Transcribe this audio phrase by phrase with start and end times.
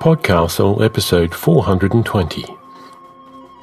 [0.00, 2.46] Podcastle episode 420.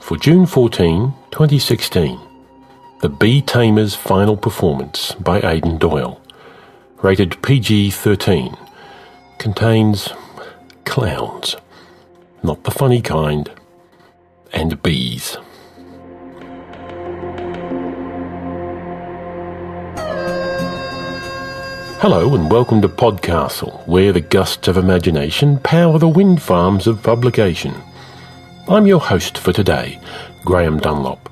[0.02, 2.20] For June 14, 2016,
[3.02, 6.22] The Bee Tamer's Final Performance by Aidan Doyle.
[7.02, 8.56] Rated PG 13.
[9.40, 10.10] Contains
[10.86, 11.56] clowns.
[12.44, 13.50] Not the funny kind.
[14.54, 15.38] And bees.
[22.00, 27.02] Hello and welcome to Podcastle, where the gusts of imagination power the wind farms of
[27.02, 27.74] publication.
[28.68, 30.00] I'm your host for today,
[30.46, 31.28] Graham Dunlop.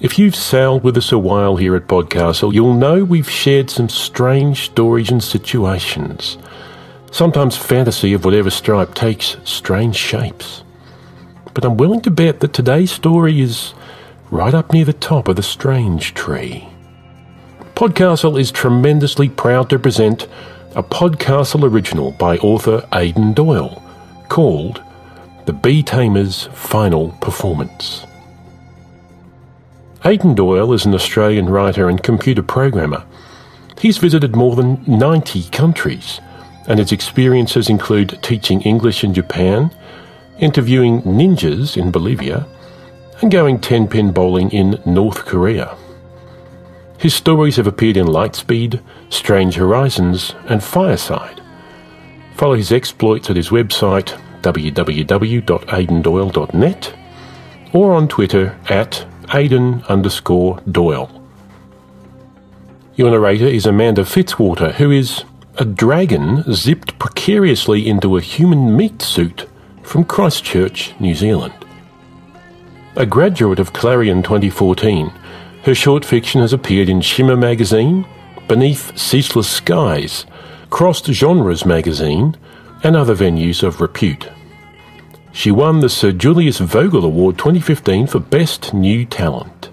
[0.00, 3.90] If you've sailed with us a while here at Podcastle, you'll know we've shared some
[3.90, 6.38] strange stories and situations.
[7.12, 10.64] Sometimes fantasy of whatever stripe takes strange shapes.
[11.52, 13.74] But I'm willing to bet that today's story is
[14.30, 16.66] right up near the top of the strange tree.
[17.80, 20.28] Podcastle is tremendously proud to present
[20.76, 23.82] a Podcastle original by author Aidan Doyle
[24.28, 24.82] called
[25.46, 28.04] The Bee Tamer's Final Performance.
[30.04, 33.02] Aidan Doyle is an Australian writer and computer programmer.
[33.80, 36.20] He's visited more than 90 countries,
[36.68, 39.74] and his experiences include teaching English in Japan,
[40.38, 42.46] interviewing ninjas in Bolivia,
[43.22, 45.78] and going 10 pin bowling in North Korea.
[47.00, 51.40] His stories have appeared in Lightspeed, Strange Horizons, and Fireside.
[52.36, 56.94] Follow his exploits at his website www.aidandoyle.net
[57.72, 61.10] or on Twitter at Aidan underscore Doyle.
[62.96, 65.24] Your narrator is Amanda Fitzwater, who is
[65.56, 69.48] a dragon zipped precariously into a human meat suit
[69.82, 71.54] from Christchurch, New Zealand.
[72.96, 75.10] A graduate of Clarion 2014,
[75.64, 78.06] her short fiction has appeared in Shimmer magazine,
[78.48, 80.26] Beneath Ceaseless Skies,
[80.70, 82.36] Crossed Genres magazine,
[82.82, 84.28] and other venues of repute.
[85.32, 89.68] She won the Sir Julius Vogel Award 2015 for Best New Talent.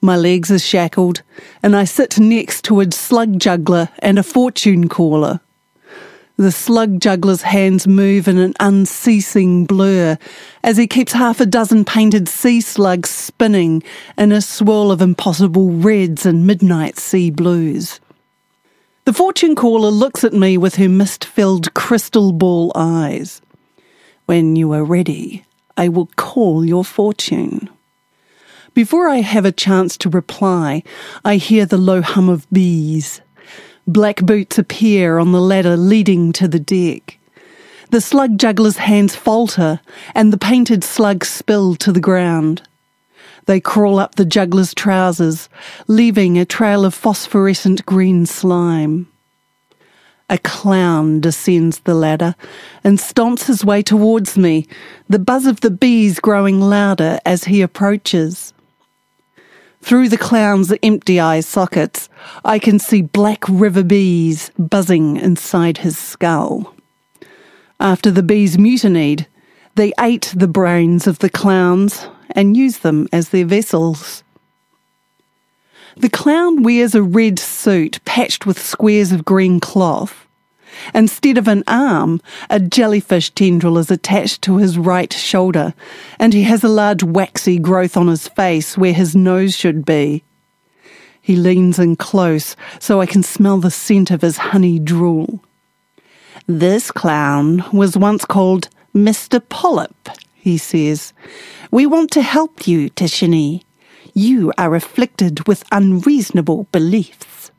[0.02, 1.24] My legs are shackled,
[1.64, 5.40] and I sit next to a slug juggler and a fortune caller.
[6.38, 10.18] The slug juggler's hands move in an unceasing blur
[10.64, 13.82] as he keeps half a dozen painted sea slugs spinning
[14.18, 18.02] in a swirl of impossible reds and midnight sea blues.
[19.06, 23.42] The fortune caller looks at me with her mist filled crystal ball eyes.
[24.26, 25.46] When you are ready,
[25.78, 27.70] I will call your fortune.
[28.74, 30.82] Before I have a chance to reply,
[31.24, 33.22] I hear the low hum of bees.
[33.86, 37.20] Black boots appear on the ladder leading to the deck.
[37.92, 39.80] The slug juggler's hands falter,
[40.16, 42.64] and the painted slugs spill to the ground.
[43.46, 45.50] They crawl up the juggler's trousers,
[45.88, 49.08] leaving a trail of phosphorescent green slime.
[50.28, 52.36] A clown descends the ladder
[52.84, 54.66] and stomps his way towards me,
[55.08, 58.52] the buzz of the bees growing louder as he approaches.
[59.82, 62.10] Through the clown's empty eye sockets,
[62.44, 66.74] I can see black river bees buzzing inside his skull.
[67.80, 69.28] After the bees mutinied,
[69.76, 74.24] they ate the brains of the clowns and used them as their vessels.
[75.98, 80.28] The clown wears a red suit patched with squares of green cloth.
[80.94, 85.74] Instead of an arm, a jellyfish tendril is attached to his right shoulder,
[86.20, 90.24] and he has a large waxy growth on his face where his nose should be.
[91.22, 95.42] He leans in close so I can smell the scent of his honey drool.
[96.46, 99.42] This clown was once called Mr.
[99.50, 101.14] Polyp, he says.
[101.72, 103.64] We want to help you, Tashini.
[104.18, 107.52] You are afflicted with unreasonable beliefs.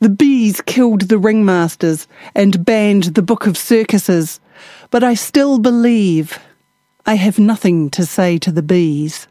[0.00, 4.40] The bees killed the ringmasters and banned the Book of Circuses,
[4.90, 6.38] but I still believe.
[7.04, 9.28] I have nothing to say to the bees.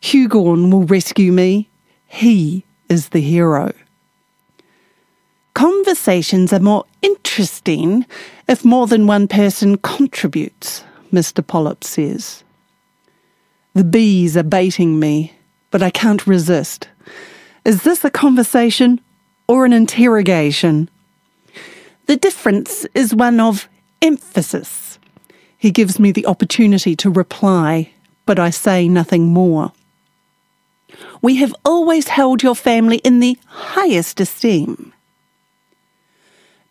[0.00, 1.70] Hughorn will rescue me.
[2.06, 3.72] He is the hero.
[5.54, 8.06] Conversations are more interesting
[8.46, 11.44] if more than one person contributes, Mr.
[11.44, 12.44] Polyp says.
[13.76, 15.34] The bees are baiting me,
[15.70, 16.88] but I can't resist.
[17.66, 19.02] Is this a conversation
[19.48, 20.88] or an interrogation?
[22.06, 23.68] The difference is one of
[24.00, 24.98] emphasis.
[25.58, 27.92] He gives me the opportunity to reply,
[28.24, 29.72] but I say nothing more.
[31.20, 34.94] We have always held your family in the highest esteem.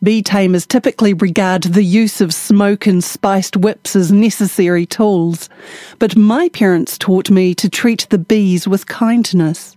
[0.05, 5.49] Bee tamers typically regard the use of smoke and spiced whips as necessary tools,
[5.97, 9.75] but my parents taught me to treat the bees with kindness.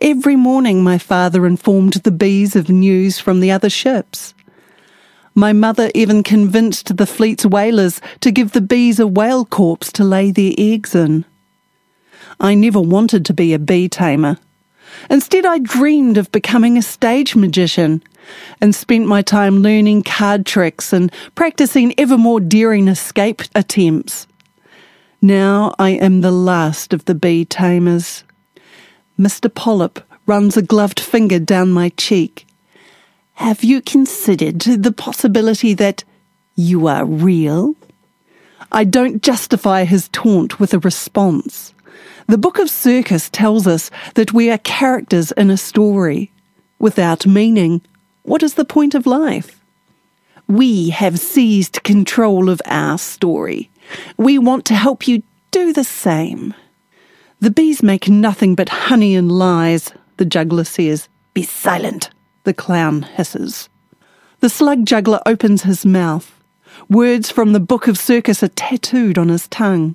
[0.00, 4.34] Every morning, my father informed the bees of news from the other ships.
[5.36, 10.02] My mother even convinced the fleet's whalers to give the bees a whale corpse to
[10.02, 11.24] lay their eggs in.
[12.40, 14.38] I never wanted to be a bee tamer.
[15.08, 18.02] Instead, I dreamed of becoming a stage magician
[18.60, 24.26] and spent my time learning card tricks and practicing ever more daring escape attempts.
[25.20, 28.24] Now I am the last of the bee tamers.
[29.18, 29.52] Mr.
[29.52, 32.46] Polyp runs a gloved finger down my cheek.
[33.34, 36.04] Have you considered the possibility that
[36.54, 37.74] you are real?
[38.70, 41.74] I don't justify his taunt with a response.
[42.26, 46.32] The Book of Circus tells us that we are characters in a story.
[46.78, 47.82] Without meaning,
[48.22, 49.60] what is the point of life?
[50.48, 53.70] We have seized control of our story.
[54.16, 56.54] We want to help you do the same.
[57.40, 61.08] The bees make nothing but honey and lies, the juggler says.
[61.34, 62.10] Be silent,
[62.44, 63.68] the clown hisses.
[64.40, 66.38] The slug juggler opens his mouth.
[66.88, 69.94] Words from the Book of Circus are tattooed on his tongue.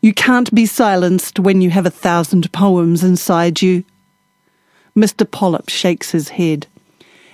[0.00, 3.84] You can't be silenced when you have a thousand poems inside you.
[4.96, 5.28] Mr.
[5.28, 6.66] Polyp shakes his head.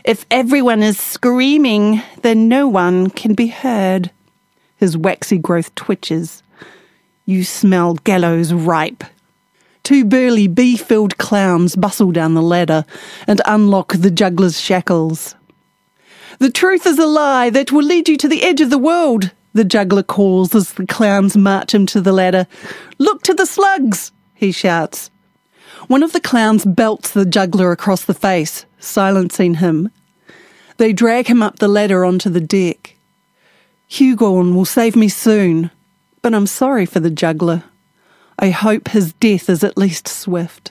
[0.09, 4.11] If everyone is screaming, then no one can be heard.
[4.79, 6.43] His waxy growth twitches.
[7.27, 9.05] You smell gallows ripe.
[9.83, 12.87] Two burly bee filled clowns bustle down the ladder
[13.27, 15.35] and unlock the juggler's shackles.
[16.39, 19.31] The truth is a lie that will lead you to the edge of the world,
[19.53, 22.47] the juggler calls as the clowns march him to the ladder.
[22.97, 25.11] Look to the slugs, he shouts.
[25.87, 29.91] One of the clowns belts the juggler across the face, silencing him.
[30.79, 32.97] They drag him up the ladder onto the deck.
[33.89, 35.73] Hughorn will save me soon,
[36.23, 37.65] but I'm sorry for the juggler.
[38.39, 40.71] I hope his death is at least swift.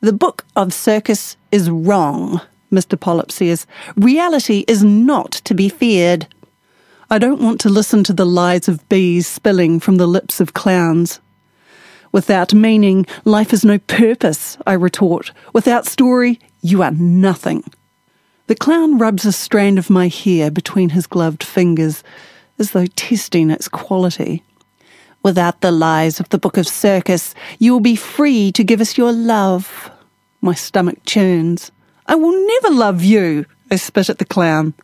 [0.00, 2.40] The book of circus is wrong,
[2.72, 2.98] Mr.
[2.98, 3.64] Polyp says.
[3.94, 6.26] Reality is not to be feared.
[7.08, 10.54] I don't want to listen to the lies of bees spilling from the lips of
[10.54, 11.20] clowns.
[12.10, 15.30] Without meaning, life has no purpose, I retort.
[15.52, 17.62] Without story, you are nothing.
[18.52, 22.04] The clown rubs a strand of my hair between his gloved fingers,
[22.58, 24.42] as though testing its quality.
[25.22, 28.98] Without the lies of the Book of Circus, you will be free to give us
[28.98, 29.90] your love.
[30.42, 31.72] My stomach churns.
[32.06, 34.74] I will never love you, I spit at the clown.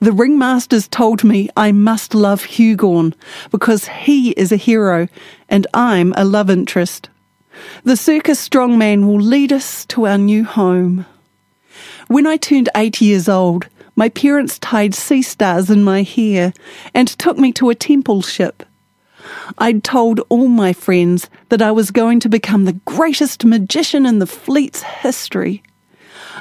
[0.00, 3.14] The ringmasters told me I must love Hughorn
[3.52, 5.06] because he is a hero
[5.48, 7.10] and I'm a love interest.
[7.84, 11.06] The circus strongman will lead us to our new home.
[12.12, 16.52] When I turned eight years old, my parents tied sea stars in my hair
[16.92, 18.64] and took me to a temple ship.
[19.56, 24.18] I'd told all my friends that I was going to become the greatest magician in
[24.18, 25.62] the fleet's history.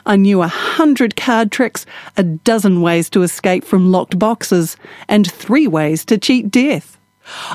[0.06, 1.86] I knew a hundred card tricks,
[2.18, 4.76] a dozen ways to escape from locked boxes,
[5.08, 6.98] and three ways to cheat death.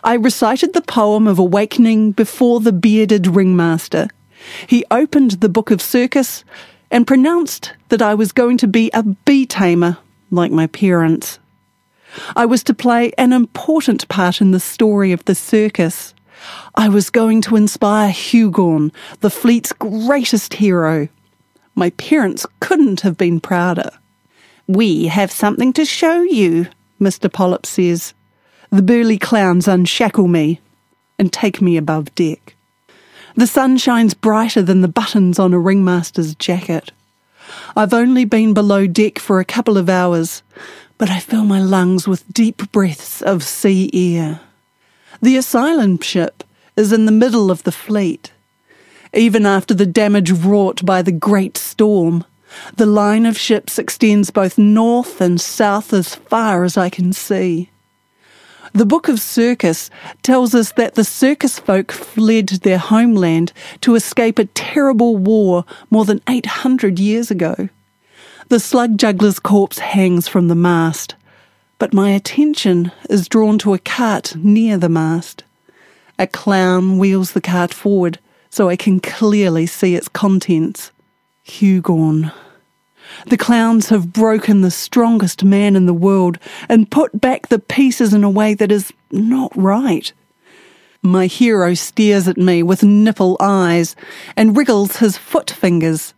[0.03, 4.09] I recited the poem of awakening before the bearded ringmaster.
[4.67, 6.45] He opened the book of circus
[6.91, 9.99] and pronounced that I was going to be a bee tamer,
[10.31, 11.39] like my parents.
[12.35, 16.15] I was to play an important part in the story of the circus.
[16.75, 21.09] I was going to inspire Hughorn, the fleet's greatest hero.
[21.75, 23.91] My parents couldn't have been prouder.
[24.67, 26.67] We have something to show you,
[27.01, 27.33] Mr.
[27.33, 28.15] Polyp says.
[28.71, 30.61] The burly clowns unshackle me
[31.19, 32.56] and take me above deck.
[33.37, 36.93] The sun shines brighter than the buttons on a ringmaster's jacket.
[37.77, 40.43] I've only been below deck for a couple of hours,
[40.99, 44.41] but I fill my lungs with deep breaths of sea air.
[45.21, 46.43] The asylum ship
[46.77, 48.33] is in the middle of the fleet
[49.17, 52.25] even after the damage wrought by the great storm.
[52.77, 57.71] The line of ships extends both north and south as far as I can see.
[58.73, 59.91] The Book of Circus
[60.23, 66.05] tells us that the circus folk fled their homeland to escape a terrible war more
[66.05, 67.69] than 800 years ago.
[68.49, 71.15] The slug juggler's corpse hangs from the mast,
[71.79, 75.43] but my attention is drawn to a cart near the mast.
[76.19, 78.19] A clown wheels the cart forward
[78.51, 80.91] so I can clearly see its contents.
[81.43, 82.33] Hughorn.
[83.27, 88.13] The clowns have broken the strongest man in the world and put back the pieces
[88.13, 90.13] in a way that is not right.
[91.03, 93.95] My hero stares at me with nipple eyes
[94.37, 96.15] and wriggles his foot fingers.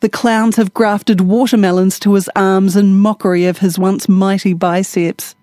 [0.00, 5.34] The clowns have grafted watermelons to his arms in mockery of his once mighty biceps.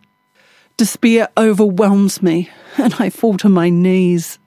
[0.78, 4.38] Despair overwhelms me, and I fall to my knees.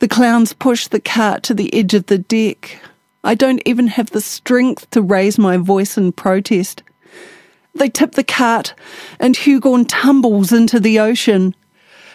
[0.00, 2.78] The clowns push the cart to the edge of the deck.
[3.26, 6.84] I don't even have the strength to raise my voice in protest.
[7.74, 8.72] They tip the cart,
[9.18, 11.56] and Hughorn tumbles into the ocean.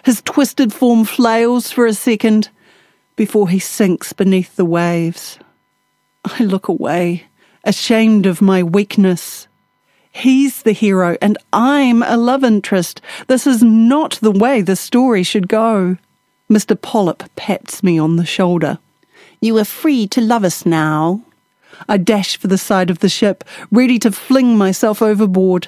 [0.06, 2.48] His twisted form flails for a second
[3.18, 5.38] before he sinks beneath the waves.
[6.24, 7.25] I look away,
[7.65, 9.50] ashamed of my weakness.
[10.13, 13.01] He's the hero, and I'm a love interest.
[13.27, 15.98] This is not the way the story should go.
[16.50, 16.82] Mr.
[16.82, 18.80] Polyp pats me on the shoulder.
[19.44, 21.24] You are free to love us now.
[21.90, 25.68] I dash for the side of the ship, ready to fling myself overboard.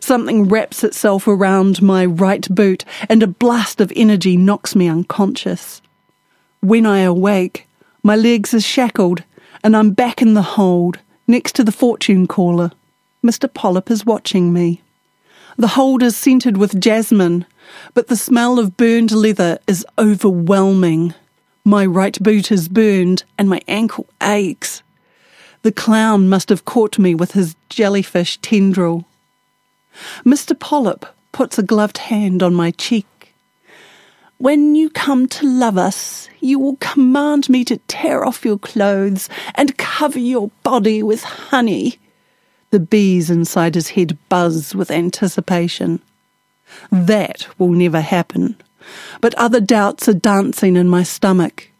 [0.00, 5.82] Something wraps itself around my right boot, and a blast of energy knocks me unconscious.
[6.60, 7.68] When I awake,
[8.02, 9.24] my legs are shackled,
[9.62, 10.98] and I'm back in the hold,
[11.28, 12.72] next to the fortune caller.
[13.22, 13.52] Mr.
[13.52, 14.80] Polyp is watching me.
[15.58, 17.44] The hold is scented with jasmine,
[17.92, 21.12] but the smell of burned leather is overwhelming.
[21.68, 24.84] My right boot is burned, and my ankle aches.
[25.62, 29.04] The clown must have caught me with his jellyfish tendril.
[30.24, 30.56] Mr.
[30.56, 33.34] Polyp puts a gloved hand on my cheek.
[34.38, 39.28] When you come to love us, you will command me to tear off your clothes
[39.56, 41.98] and cover your body with honey.
[42.70, 46.00] The bees inside his head buzz with anticipation.
[46.92, 48.54] That will never happen.
[49.20, 51.70] But other doubts are dancing in my stomach.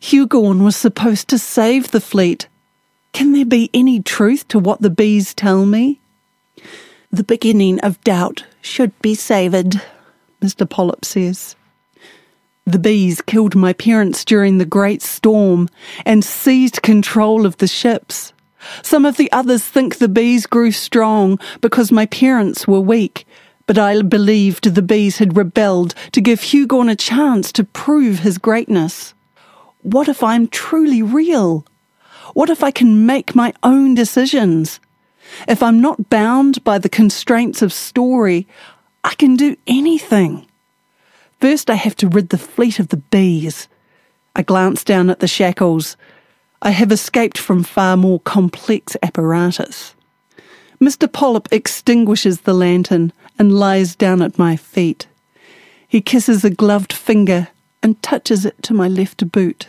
[0.00, 2.48] Hughorn was supposed to save the fleet.
[3.12, 6.00] Can there be any truth to what the bees tell me?
[7.10, 9.80] The beginning of doubt should be savoured,
[10.40, 10.68] Mr.
[10.68, 11.56] Polyp says.
[12.66, 15.68] The bees killed my parents during the great storm
[16.06, 18.32] and seized control of the ships.
[18.82, 23.26] Some of the others think the bees grew strong because my parents were weak,
[23.70, 28.36] but I believed the bees had rebelled to give Hughorn a chance to prove his
[28.36, 29.14] greatness.
[29.82, 31.64] What if I'm truly real?
[32.34, 34.80] What if I can make my own decisions?
[35.46, 38.48] If I'm not bound by the constraints of story,
[39.04, 40.46] I can do anything.
[41.40, 43.68] First, I have to rid the fleet of the bees.
[44.34, 45.96] I glance down at the shackles.
[46.60, 49.94] I have escaped from far more complex apparatus.
[50.80, 51.12] Mr.
[51.12, 55.06] Polyp extinguishes the lantern and lies down at my feet.
[55.88, 57.48] He kisses a gloved finger
[57.82, 59.66] and touches it to my left boot.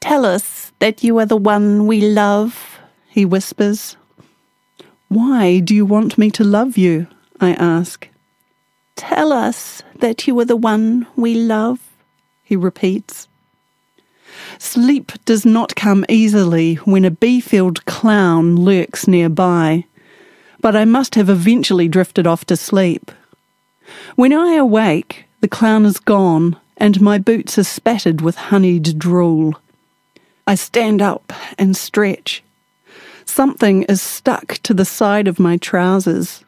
[0.00, 3.96] Tell us that you are the one we love, he whispers.
[5.08, 7.06] Why do you want me to love you?
[7.40, 8.08] I ask.
[8.94, 11.80] Tell us that you are the one we love,
[12.42, 13.26] he repeats.
[14.58, 19.86] Sleep does not come easily when a bee-filled clown lurks nearby,
[20.64, 23.10] but I must have eventually drifted off to sleep.
[24.16, 29.60] When I awake, the clown is gone and my boots are spattered with honeyed drool.
[30.46, 32.42] I stand up and stretch.
[33.26, 36.42] Something is stuck to the side of my trousers.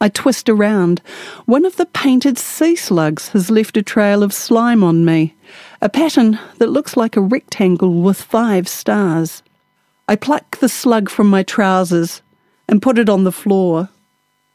[0.00, 1.02] I twist around.
[1.46, 5.34] One of the painted sea slugs has left a trail of slime on me,
[5.82, 9.42] a pattern that looks like a rectangle with five stars.
[10.06, 12.22] I pluck the slug from my trousers
[12.70, 13.88] and put it on the floor.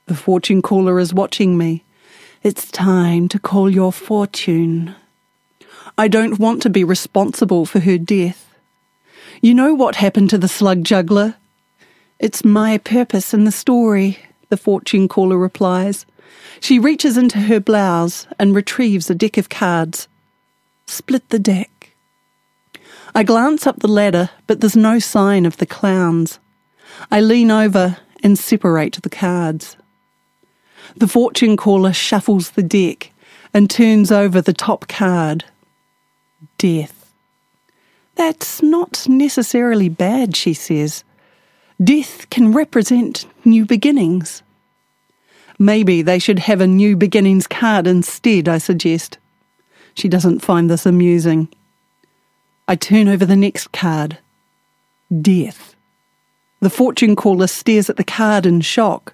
[0.05, 1.83] The fortune caller is watching me.
[2.43, 4.95] It's time to call your fortune.
[5.97, 8.55] I don't want to be responsible for her death.
[9.41, 11.35] You know what happened to the slug juggler?
[12.17, 14.17] It's my purpose in the story,
[14.47, 16.05] the fortune caller replies.
[16.61, 20.07] She reaches into her blouse and retrieves a deck of cards.
[20.87, 21.91] Split the deck.
[23.13, 26.39] I glance up the ladder, but there's no sign of the clowns.
[27.11, 29.77] I lean over and separate the cards.
[30.97, 33.11] The fortune caller shuffles the deck
[33.53, 35.45] and turns over the top card.
[36.57, 37.13] Death.
[38.15, 41.03] That's not necessarily bad, she says.
[41.81, 44.41] Death can represent new beginnings.
[45.59, 49.19] Maybe they should have a new beginnings card instead, I suggest.
[49.93, 51.47] She doesn't find this amusing.
[52.67, 54.17] I turn over the next card.
[55.21, 55.74] Death.
[56.61, 59.13] The fortune caller stares at the card in shock.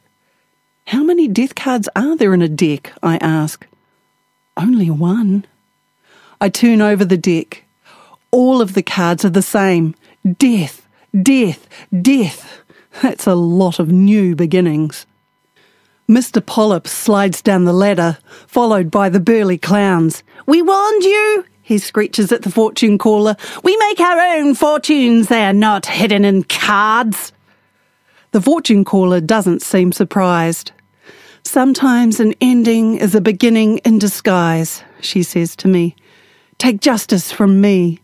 [0.87, 2.93] How many death cards are there in a deck?
[3.01, 3.65] I ask.
[4.57, 5.45] Only one.
[6.39, 7.63] I turn over the deck.
[8.31, 9.95] All of the cards are the same
[10.37, 10.87] death,
[11.21, 11.67] death,
[12.01, 12.61] death.
[13.01, 15.05] That's a lot of new beginnings.
[16.09, 16.45] Mr.
[16.45, 18.17] Polyp slides down the ladder,
[18.47, 20.23] followed by the burly clowns.
[20.45, 23.37] We warned you, he screeches at the fortune caller.
[23.63, 27.31] We make our own fortunes, they're not hidden in cards.
[28.31, 30.73] The fortune caller doesn't seem surprised.
[31.43, 35.95] Sometimes an ending is a beginning in disguise, she says to me.
[36.57, 37.99] Take justice from me.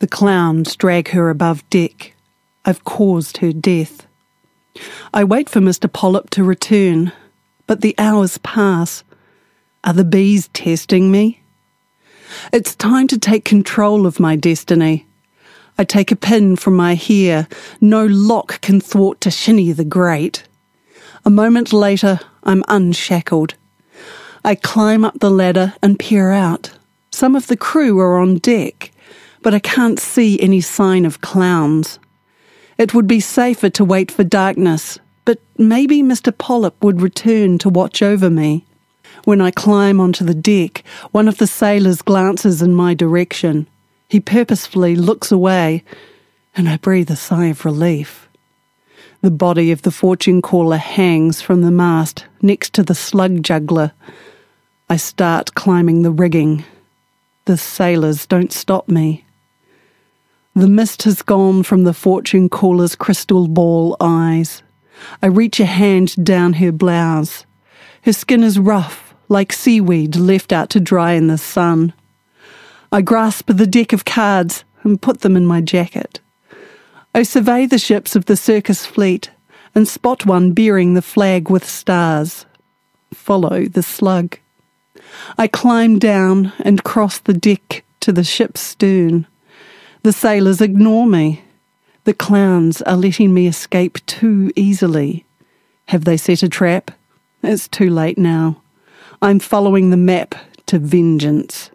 [0.00, 2.12] The clowns drag her above deck.
[2.64, 4.04] I've caused her death.
[5.14, 5.90] I wait for Mr.
[5.90, 7.12] Polyp to return,
[7.68, 9.04] but the hours pass.
[9.84, 11.41] Are the bees testing me?
[12.52, 15.06] It's time to take control of my destiny.
[15.78, 17.48] I take a pin from my hair.
[17.80, 20.44] No lock can thwart Tashini the Great.
[21.24, 23.54] A moment later, I'm unshackled.
[24.44, 26.72] I climb up the ladder and peer out.
[27.10, 28.90] Some of the crew are on deck,
[29.42, 31.98] but I can't see any sign of clowns.
[32.78, 36.36] It would be safer to wait for darkness, but maybe Mr.
[36.36, 38.66] Polyp would return to watch over me.
[39.24, 43.68] When I climb onto the deck, one of the sailors glances in my direction.
[44.08, 45.84] He purposefully looks away,
[46.56, 48.28] and I breathe a sigh of relief.
[49.22, 53.92] The body of the fortune caller hangs from the mast next to the slug juggler.
[54.90, 56.64] I start climbing the rigging.
[57.44, 59.24] The sailors don't stop me.
[60.54, 64.62] The mist has gone from the fortune caller's crystal ball eyes.
[65.22, 67.46] I reach a hand down her blouse.
[68.02, 71.92] Her skin is rough, like seaweed left out to dry in the sun.
[72.90, 76.20] I grasp the deck of cards and put them in my jacket.
[77.14, 79.30] I survey the ships of the circus fleet
[79.74, 82.46] and spot one bearing the flag with stars.
[83.14, 84.38] Follow the slug.
[85.38, 89.26] I climb down and cross the deck to the ship's stern.
[90.02, 91.44] The sailors ignore me.
[92.04, 95.24] The clowns are letting me escape too easily.
[95.86, 96.90] Have they set a trap?
[97.42, 98.60] It's too late now.
[99.24, 100.34] I'm following the map
[100.66, 101.70] to vengeance.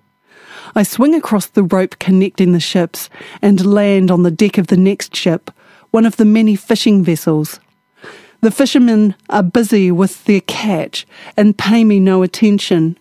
[0.75, 3.09] I swing across the rope connecting the ships
[3.41, 5.49] and land on the deck of the next ship,
[5.91, 7.61] one of the many fishing vessels.
[8.41, 11.07] The fishermen are busy with their catch
[11.37, 12.97] and pay me no attention.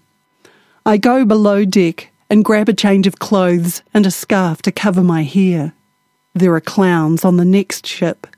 [0.86, 5.02] I go below deck and grab a change of clothes and a scarf to cover
[5.02, 5.72] my hair.
[6.34, 8.28] There are clowns on the next ship.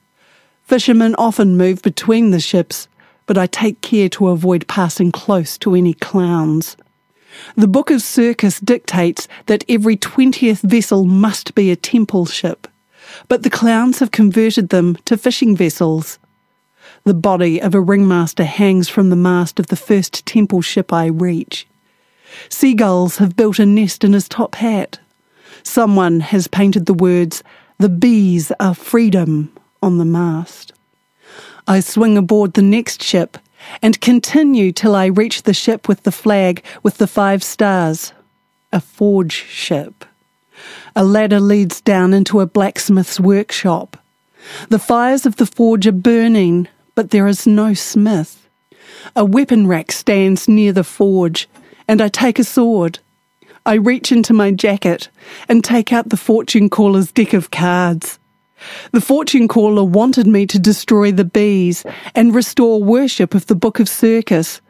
[0.65, 2.89] Fishermen often move between the ships,
[3.29, 6.79] but I take care to avoid passing close to any clowns.
[7.57, 12.67] The Book of Circus dictates that every 20th vessel must be a temple ship,
[13.29, 16.19] but the clowns have converted them to fishing vessels.
[17.05, 21.07] The body of a ringmaster hangs from the mast of the first temple ship I
[21.07, 21.69] reach.
[22.49, 25.01] Seagulls have built a nest in his top hat.
[25.63, 27.43] Someone has painted the words,
[27.79, 30.73] The bees are freedom, on the mast.
[31.69, 33.37] I swing aboard the next ship
[33.83, 38.15] and continue till I reach the ship with the flag with the five stars.
[38.73, 40.07] A forge ship.
[40.97, 43.99] A ladder leads down into a blacksmith's workshop.
[44.71, 48.49] The fires of the forge are burning, but there is no smith.
[49.15, 51.51] A weapon rack stands near the forge,
[51.87, 52.99] and I take a sword.
[53.67, 55.11] I reach into my jacket
[55.51, 58.18] and take out the fortune caller's deck of cards.
[58.93, 63.81] The fortune caller wanted me to destroy the bees and restore worship of the Book
[63.81, 64.61] of Circus,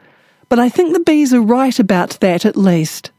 [0.47, 3.11] but I think the bees are right about that at least.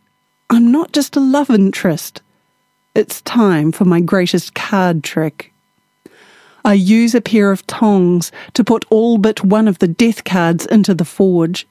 [0.49, 2.23] I'm not just a love interest.
[2.95, 5.53] It's time for my greatest card trick.
[6.65, 10.67] I use a pair of tongs to put all but one of the death cards
[10.67, 11.67] into the forge.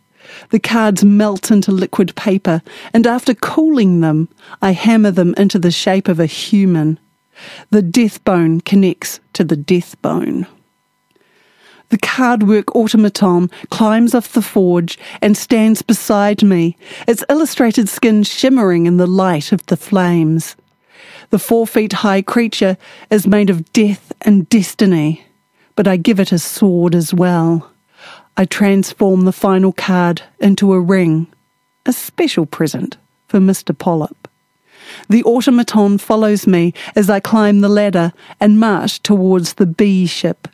[0.49, 2.61] The cards melt into liquid paper,
[2.93, 4.29] and after cooling them,
[4.61, 6.99] I hammer them into the shape of a human.
[7.69, 10.47] The death bone connects to the death bone.
[11.89, 18.85] The cardwork automaton climbs off the forge and stands beside me, its illustrated skin shimmering
[18.85, 20.55] in the light of the flames.
[21.31, 22.77] The four feet high creature
[23.09, 25.25] is made of death and destiny,
[25.75, 27.71] but I give it a sword as well.
[28.37, 31.27] I transform the final card into a ring,
[31.85, 32.97] a special present
[33.27, 33.77] for Mr.
[33.77, 34.28] Polyp.
[35.09, 40.47] The automaton follows me as I climb the ladder and march towards the bee ship.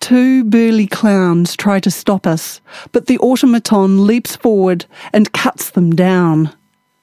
[0.00, 2.60] Two burly clowns try to stop us,
[2.92, 6.54] but the automaton leaps forward and cuts them down.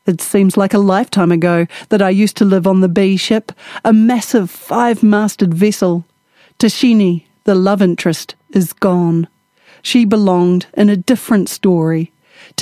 [0.06, 3.52] It seems like a lifetime ago that I used to live on the bee ship,
[3.86, 6.06] a massive five masted vessel
[6.62, 9.28] Tashini, the love interest, is gone.
[9.82, 12.11] She belonged in a different story.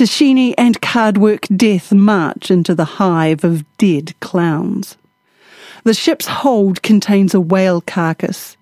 [0.00, 4.96] Tashini and Cardwork Death march into the hive of dead clowns.
[5.84, 8.56] The ship's hold contains a whale carcass.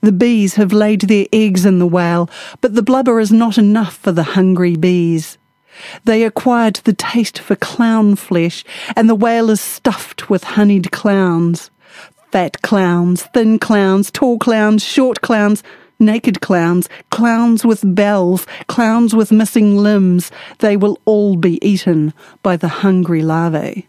[0.00, 2.28] The bees have laid their eggs in the whale,
[2.60, 5.38] but the blubber is not enough for the hungry bees.
[6.02, 8.64] They acquired the taste for clown flesh,
[8.96, 11.70] and the whale is stuffed with honeyed clowns.
[12.32, 15.62] Fat clowns, thin clowns, tall clowns, short clowns,
[16.02, 22.12] naked clowns, clowns with bells, clowns with missing limbs, they will all be eaten
[22.42, 23.88] by the hungry larvae.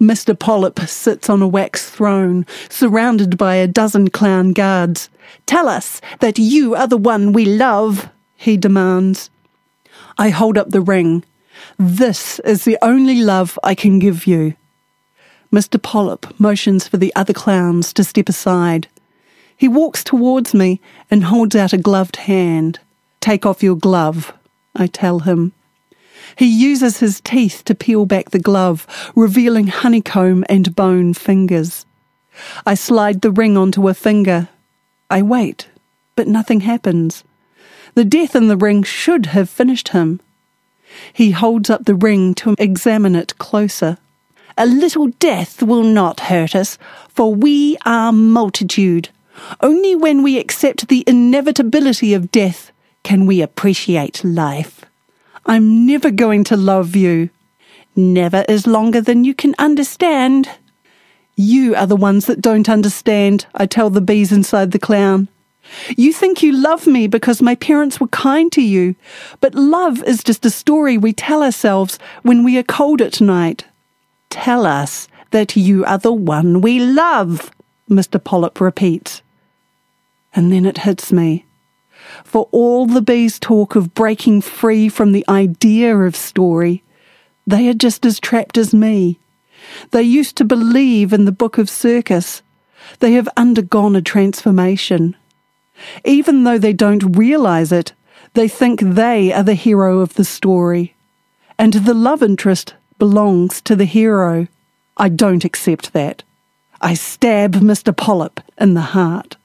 [0.00, 0.38] Mr.
[0.38, 5.10] Polyp sits on a wax throne, surrounded by a dozen clown guards.
[5.46, 9.28] Tell us that you are the one we love, he demands.
[10.16, 11.24] I hold up the ring.
[11.78, 14.54] This is the only love I can give you.
[15.52, 15.82] Mr.
[15.82, 18.86] Polyp motions for the other clowns to step aside.
[19.58, 22.78] He walks towards me and holds out a gloved hand.
[23.20, 24.32] Take off your glove,
[24.76, 25.52] I tell him.
[26.36, 31.84] He uses his teeth to peel back the glove, revealing honeycomb and bone fingers.
[32.64, 34.48] I slide the ring onto a finger.
[35.10, 35.66] I wait,
[36.14, 37.24] but nothing happens.
[37.94, 40.20] The death in the ring should have finished him.
[41.12, 43.98] He holds up the ring to examine it closer.
[44.56, 49.08] A little death will not hurt us, for we are multitude.
[49.60, 52.72] Only when we accept the inevitability of death
[53.02, 54.84] can we appreciate life.
[55.46, 57.30] I'm never going to love you.
[57.96, 60.48] Never is longer than you can understand.
[61.36, 65.28] You are the ones that don't understand, I tell the bees inside the clown.
[65.96, 68.94] You think you love me because my parents were kind to you,
[69.40, 73.64] but love is just a story we tell ourselves when we are cold at night.
[74.30, 77.50] Tell us that you are the one we love,
[77.88, 78.22] Mr.
[78.22, 79.22] Polyp repeats.
[80.34, 81.46] And then it hits me.
[82.24, 86.82] For all the bees talk of breaking free from the idea of story,
[87.46, 89.18] they are just as trapped as me.
[89.90, 92.42] They used to believe in the book of circus.
[93.00, 95.16] They have undergone a transformation.
[96.04, 97.92] Even though they don't realize it,
[98.34, 100.94] they think they are the hero of the story.
[101.58, 104.46] And the love interest belongs to the hero.
[104.96, 106.22] I don't accept that.
[106.80, 107.96] I stab Mr.
[107.96, 109.37] Polyp in the heart.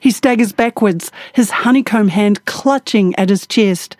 [0.00, 3.96] He staggers backwards, his honeycomb hand clutching at his chest.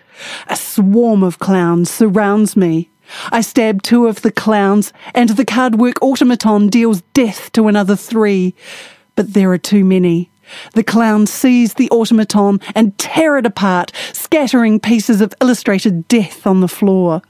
[0.49, 2.91] A swarm of clowns surrounds me.
[3.33, 8.55] I stab two of the clowns, and the cardwork automaton deals death to another three.
[9.15, 10.31] But there are too many.
[10.75, 16.61] The clowns seize the automaton and tear it apart, scattering pieces of illustrated death on
[16.61, 17.23] the floor.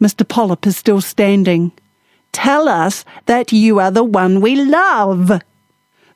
[0.00, 0.26] Mr.
[0.26, 1.72] Polyp is still standing.
[2.32, 5.40] Tell us that you are the one we love.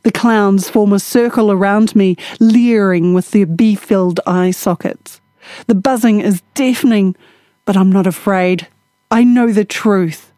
[0.07, 5.21] The clowns form a circle around me, leering with their bee filled eye sockets.
[5.67, 7.17] The buzzing is deafening,
[7.65, 8.69] but I'm not afraid.
[9.11, 10.33] I know the truth.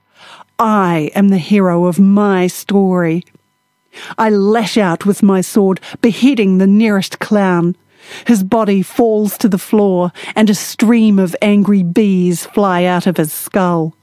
[0.58, 3.24] I am the hero of my story.
[4.16, 7.76] I lash out with my sword, beheading the nearest clown.
[8.26, 13.18] His body falls to the floor, and a stream of angry bees fly out of
[13.18, 13.94] his skull.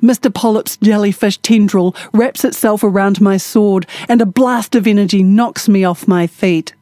[0.00, 0.32] Mr.
[0.32, 5.84] Polyp's jellyfish tendril wraps itself around my sword, and a blast of energy knocks me
[5.84, 6.74] off my feet.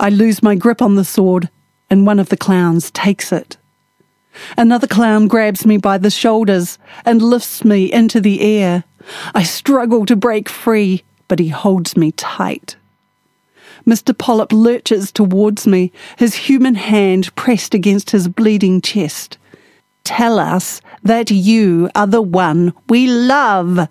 [0.00, 1.50] I lose my grip on the sword,
[1.90, 3.56] and one of the clowns takes it.
[4.56, 8.84] Another clown grabs me by the shoulders and lifts me into the air.
[9.34, 12.76] I struggle to break free, but he holds me tight.
[13.86, 14.16] Mr.
[14.16, 19.36] Polyp lurches towards me, his human hand pressed against his bleeding chest.
[20.04, 23.88] Tell us that you are the one we love.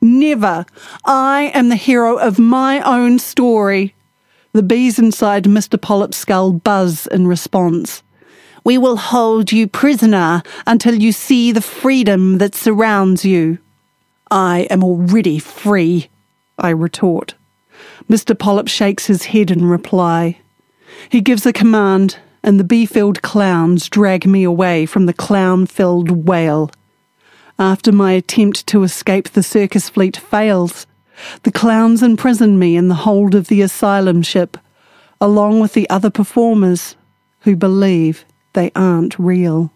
[0.00, 0.66] Never.
[1.04, 3.94] I am the hero of my own story.
[4.52, 5.80] The bees inside Mr.
[5.80, 8.02] Polyp's skull buzz in response.
[8.62, 13.58] We will hold you prisoner until you see the freedom that surrounds you.
[14.30, 16.08] I am already free,
[16.58, 17.34] I retort.
[18.08, 18.38] Mr.
[18.38, 20.38] Polyp shakes his head in reply.
[21.08, 25.64] He gives a command, and the bee filled clowns drag me away from the clown
[25.64, 26.70] filled whale.
[27.58, 30.86] After my attempt to escape the circus fleet fails,
[31.44, 34.58] the clowns imprison me in the hold of the asylum ship,
[35.20, 36.96] along with the other performers
[37.40, 39.72] who believe they aren't real.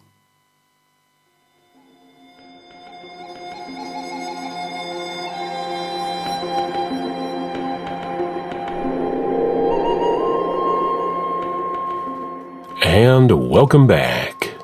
[13.01, 14.55] And welcome back.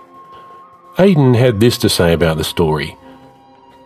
[1.00, 2.98] Aidan had this to say about the story.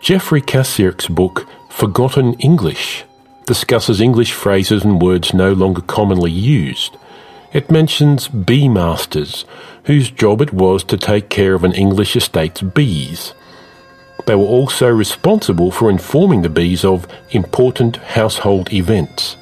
[0.00, 3.04] Jeffrey Kacirk's book, Forgotten English,
[3.46, 6.96] discusses English phrases and words no longer commonly used.
[7.52, 9.44] It mentions bee masters,
[9.84, 13.34] whose job it was to take care of an English estate's bees.
[14.26, 19.36] They were also responsible for informing the bees of important household events.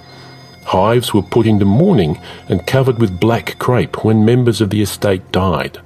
[0.69, 5.33] Hives were put into mourning and covered with black crape when members of the estate
[5.33, 5.81] died.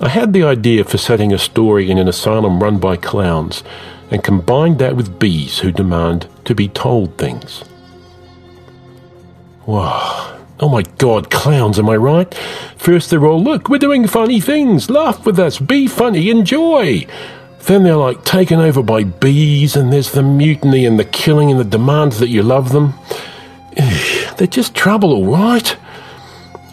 [0.00, 3.64] I had the idea for setting a story in an asylum run by clowns
[4.10, 7.64] and combined that with bees who demand to be told things.
[9.64, 10.42] Wow.
[10.60, 12.34] Oh my god, clowns, am I right?
[12.76, 17.06] First they're all, look, we're doing funny things, laugh with us, be funny, enjoy.
[17.60, 21.58] Then they're like taken over by bees, and there's the mutiny and the killing and
[21.58, 22.92] the demands that you love them.
[24.36, 25.76] They're just trouble, all right.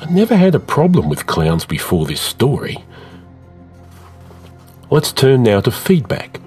[0.02, 2.84] I never had a problem with clowns before this story.
[4.90, 6.40] Let's turn now to feedback.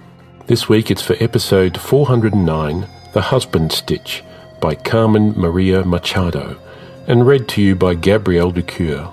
[0.48, 4.24] This week it's for episode 409, The Husband Stitch,
[4.60, 6.60] by Carmen Maria Machado,
[7.06, 9.08] and read to you by Gabrielle de Cuir.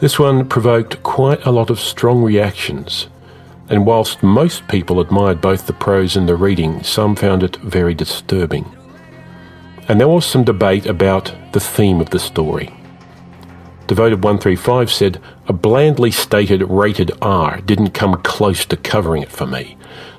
[0.00, 3.08] This one provoked quite a lot of strong reactions,
[3.68, 7.94] and whilst most people admired both the prose and the reading, some found it very
[7.94, 8.64] disturbing.
[9.88, 12.72] And there was some debate about the theme of the story.
[13.86, 19.76] Devoted135 said, A blandly stated rated R didn't come close to covering it for me.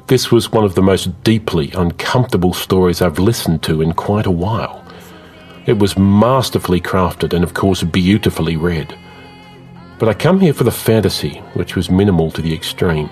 [0.07, 4.31] This was one of the most deeply uncomfortable stories I've listened to in quite a
[4.31, 4.85] while.
[5.65, 8.95] It was masterfully crafted and, of course, beautifully read.
[9.97, 13.09] But I come here for the fantasy, which was minimal to the extreme.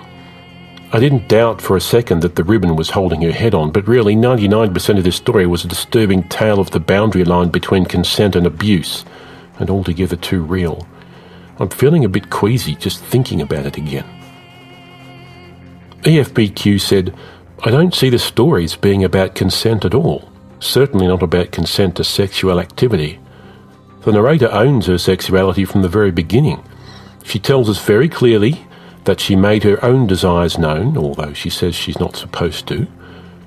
[0.95, 3.87] I didn't doubt for a second that the ribbon was holding her head on, but
[3.87, 8.35] really 99% of this story was a disturbing tale of the boundary line between consent
[8.35, 9.03] and abuse,
[9.57, 10.87] and altogether too real.
[11.57, 14.05] I'm feeling a bit queasy just thinking about it again.
[16.03, 17.15] EFBQ said,
[17.63, 22.03] I don't see the stories being about consent at all, certainly not about consent to
[22.03, 23.19] sexual activity.
[24.01, 26.63] The narrator owns her sexuality from the very beginning.
[27.23, 28.67] She tells us very clearly
[29.05, 32.87] that she made her own desires known, although she says she's not supposed to.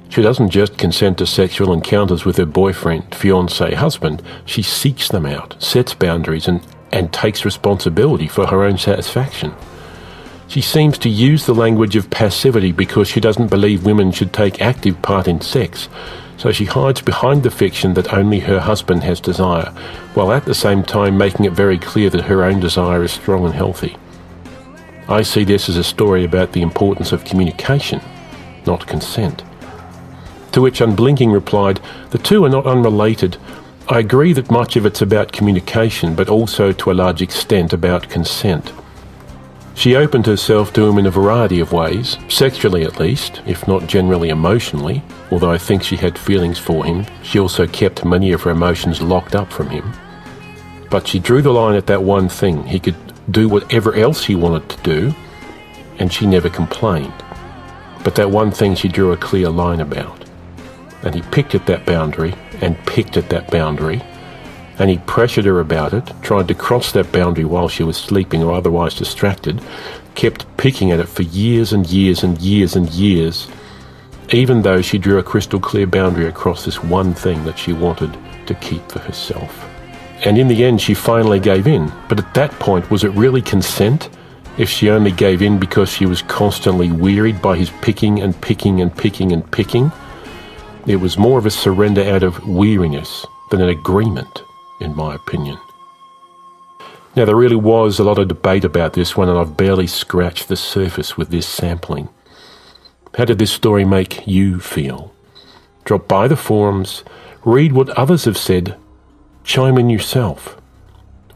[0.09, 4.23] She doesn't just consent to sexual encounters with her boyfriend, fiance, husband.
[4.45, 6.61] She seeks them out, sets boundaries, and,
[6.93, 9.55] and takes responsibility for her own satisfaction.
[10.49, 14.63] She seems to use the language of passivity because she doesn't believe women should take
[14.63, 15.89] active part in sex,
[16.37, 19.73] so she hides behind the fiction that only her husband has desire,
[20.15, 23.45] while at the same time making it very clear that her own desire is strong
[23.45, 23.97] and healthy.
[25.09, 28.01] I see this as a story about the importance of communication,
[28.67, 29.45] not consent.
[30.53, 33.37] To which Unblinking replied, The two are not unrelated.
[33.89, 38.09] I agree that much of it's about communication, but also to a large extent about
[38.09, 38.73] consent.
[39.77, 43.87] She opened herself to him in a variety of ways, sexually at least, if not
[43.87, 45.03] generally emotionally.
[45.31, 49.03] Although I think she had feelings for him, she also kept many of her emotions
[49.03, 49.93] locked up from him.
[50.91, 52.65] But she drew the line at that one thing.
[52.65, 52.97] He could
[53.31, 55.15] do whatever else he wanted to do,
[55.99, 57.15] and she never complained.
[58.05, 60.25] But that one thing she drew a clear line about.
[61.03, 64.03] And he picked at that boundary, and picked at that boundary,
[64.79, 68.43] and he pressured her about it, tried to cross that boundary while she was sleeping
[68.43, 69.61] or otherwise distracted,
[70.15, 73.49] kept picking at it for years and years and years and years,
[74.31, 78.17] even though she drew a crystal clear boundary across this one thing that she wanted
[78.47, 79.76] to keep for herself.
[80.25, 81.93] And in the end, she finally gave in.
[82.09, 84.09] But at that point, was it really consent?
[84.59, 88.81] If she only gave in because she was constantly wearied by his picking and picking
[88.81, 89.93] and picking and picking?
[90.87, 94.43] It was more of a surrender out of weariness than an agreement,
[94.81, 95.59] in my opinion.
[97.15, 100.49] Now, there really was a lot of debate about this one, and I've barely scratched
[100.49, 102.09] the surface with this sampling.
[103.17, 105.15] How did this story make you feel?
[105.85, 107.05] Drop by the forums,
[107.45, 108.77] read what others have said,
[109.47, 110.61] chime in yourself.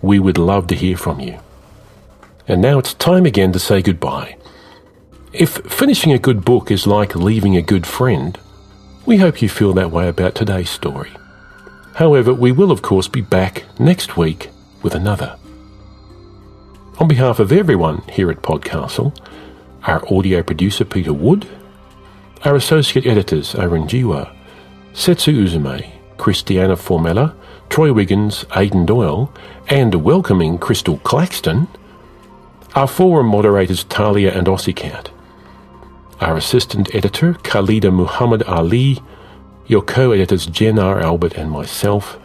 [0.03, 1.38] We would love to hear from you.
[2.49, 4.37] And now it's time again to say goodbye.
[5.33, 8.37] If finishing a good book is like leaving a good friend,
[9.07, 11.12] we hope you feel that way about today's story.
[11.94, 14.51] However, we will of course be back next week
[14.83, 15.38] with another.
[16.99, 19.16] On behalf of everyone here at Podcastle,
[19.85, 21.46] our audio producer Peter Wood,
[22.44, 24.35] our associate editors Aaron Jiwa,
[24.94, 27.35] Setsu Uzume, Christiana Formella,
[27.70, 29.33] Troy Wiggins, Aidan Doyle,
[29.68, 31.66] and welcoming Crystal Claxton,
[32.74, 35.09] our forum moderators Talia and Ossicat,
[36.20, 39.02] our assistant editor Khaalidah Muhammad Ali,
[39.66, 41.00] your co-editors Jen R.
[41.00, 42.18] Albert and myself,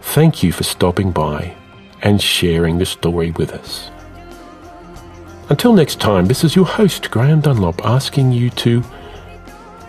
[0.00, 1.54] thank you for stopping by
[2.02, 3.92] and sharing the story with us.
[5.50, 8.82] Until next time, this is your host, Graham Dunlop, asking you to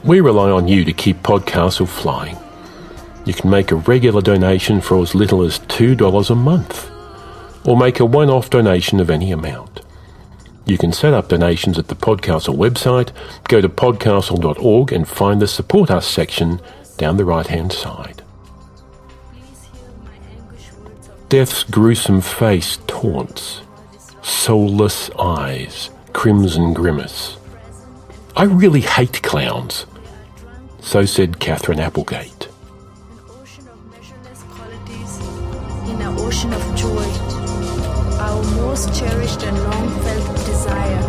[0.05, 2.37] We rely on you to keep Podcastle flying.
[3.25, 6.91] You can make a regular donation for as little as $2 a month,
[7.67, 9.81] or make a one off donation of any amount.
[10.67, 13.11] You can set up donations at the Podcastle website,
[13.49, 16.61] go to podcastle.org and find the Support Us section
[16.99, 18.23] down the right hand side.
[21.29, 23.63] Death's gruesome face taunts,
[24.23, 27.38] soulless eyes, crimson grimace.
[28.39, 29.85] I really hate clowns.
[30.81, 32.49] So said Catherine Applegate.
[36.29, 37.05] ocean of joy,
[38.21, 41.08] our most cherished and long felt desire.